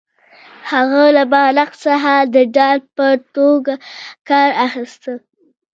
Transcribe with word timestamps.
هغه 0.71 1.03
له 1.15 1.23
بالښت 1.31 1.75
څخه 1.85 2.13
د 2.33 2.35
ډال 2.55 2.79
په 2.95 3.07
توګه 3.35 3.73
کار 4.29 4.49
اخیست 4.65 5.03